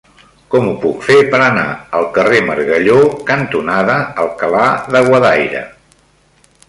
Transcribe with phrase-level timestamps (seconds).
[0.53, 1.65] Com ho puc fer per anar
[1.99, 2.97] al carrer Margalló
[3.29, 5.63] cantonada Alcalá de Guadaira?